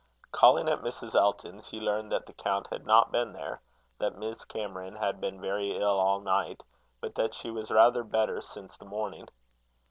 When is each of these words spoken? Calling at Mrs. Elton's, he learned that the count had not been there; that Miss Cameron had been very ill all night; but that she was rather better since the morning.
Calling 0.31 0.67
at 0.67 0.81
Mrs. 0.81 1.13
Elton's, 1.13 1.69
he 1.69 1.79
learned 1.79 2.11
that 2.11 2.25
the 2.25 2.33
count 2.33 2.65
had 2.71 2.87
not 2.87 3.11
been 3.11 3.33
there; 3.33 3.61
that 3.99 4.17
Miss 4.17 4.43
Cameron 4.45 4.95
had 4.95 5.21
been 5.21 5.39
very 5.39 5.77
ill 5.77 5.99
all 5.99 6.19
night; 6.21 6.63
but 7.01 7.13
that 7.13 7.35
she 7.35 7.51
was 7.51 7.69
rather 7.69 8.03
better 8.03 8.41
since 8.41 8.77
the 8.77 8.85
morning. 8.85 9.27